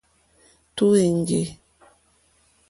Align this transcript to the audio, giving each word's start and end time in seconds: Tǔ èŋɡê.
Tǔ 0.75 0.85
èŋɡê. 1.05 1.43